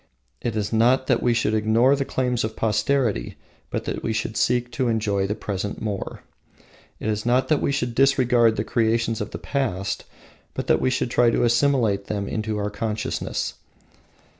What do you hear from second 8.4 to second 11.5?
the creations of the past, but that we should try to